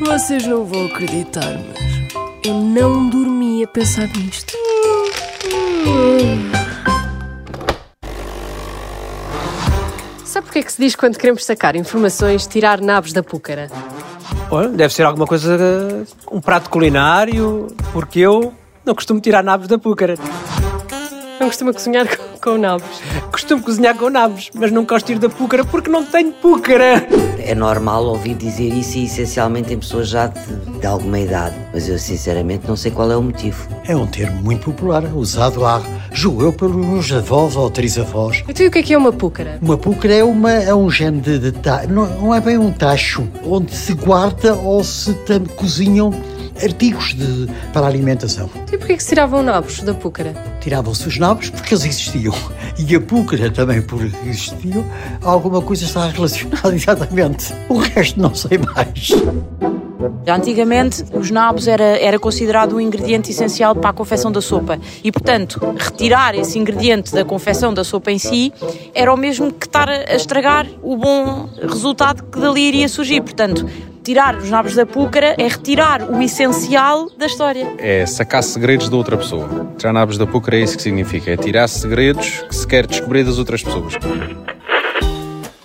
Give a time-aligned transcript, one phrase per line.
[0.00, 4.52] Vocês não vão acreditar, mas eu não dormi a pensar nisto.
[10.24, 13.68] Sabe porque é que se diz quando queremos sacar informações, tirar nabos da púcara?
[14.50, 15.56] Olha, deve ser alguma coisa,
[16.30, 18.52] um prato culinário, porque eu
[18.84, 20.14] não costumo tirar nabos da púcara.
[21.40, 23.00] Não costuma cozinhar com, com nabos.
[23.30, 27.06] Costumo cozinhar com nabos, mas não gosto de ir da púcara porque não tenho púcara.
[27.48, 30.38] É normal ouvir dizer isso e essencialmente em pessoas já de,
[30.80, 33.66] de alguma idade, mas eu sinceramente não sei qual é o motivo.
[33.86, 35.80] É um termo muito popular, usado há,
[36.12, 38.44] julgo eu, pelos avós ou trisavós.
[38.46, 39.58] Então e o que é que é uma púcara?
[39.62, 42.70] Uma púcara é, uma, é um género de, de ta- não, não é bem um
[42.70, 46.12] tacho, onde se guarda ou se tam- cozinham
[46.62, 48.50] artigos de, para a alimentação.
[48.70, 50.34] E porquê que se tiravam nabos da púcara?
[50.68, 52.34] Tiravam-se os nabos porque eles existiam.
[52.78, 54.84] E a púcara também por existiam.
[55.22, 57.54] Alguma coisa está relacionada exatamente.
[57.70, 59.12] O resto não sei mais.
[60.26, 65.10] Antigamente, os nabos era, era considerado um ingrediente essencial para a confecção da sopa e,
[65.10, 68.52] portanto, retirar esse ingrediente da confecção da sopa em si
[68.94, 73.22] era o mesmo que estar a estragar o bom resultado que dali iria surgir.
[73.22, 73.66] Portanto,
[74.08, 77.74] tirar os nabos da púcara é retirar o essencial da história.
[77.76, 79.70] É sacar segredos da outra pessoa.
[79.76, 81.32] Tirar nabos da púcara é isso que significa.
[81.32, 83.92] É tirar segredos que se quer descobrir das outras pessoas.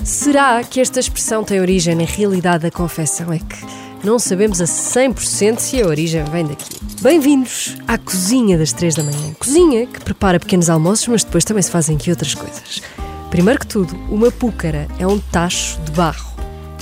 [0.04, 3.32] Será que esta expressão tem origem na realidade da confecção?
[3.32, 6.82] É que não sabemos a 100% se a origem vem daqui.
[7.02, 9.34] Bem-vindos à cozinha das 3 da manhã.
[9.40, 12.82] Cozinha que prepara pequenos almoços, mas depois também se fazem aqui outras coisas.
[13.30, 16.33] Primeiro que tudo, uma púcara é um tacho de barro.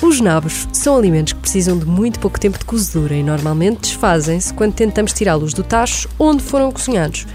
[0.01, 4.51] Os nabos são alimentos que precisam de muito pouco tempo de cozedura e normalmente desfazem-se
[4.51, 7.27] quando tentamos tirá-los do tacho onde foram cozinhados.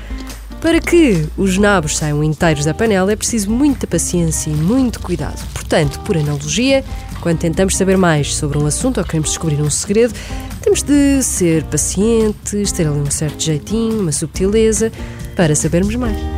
[0.61, 5.41] Para que os nabos saiam inteiros da panela é preciso muita paciência e muito cuidado.
[5.55, 6.85] Portanto, por analogia,
[7.21, 10.13] quando tentamos saber mais sobre um assunto ou queremos descobrir um segredo,
[10.61, 14.91] temos de ser pacientes, ter ali um certo jeitinho, uma subtileza,
[15.37, 16.36] para sabermos mais.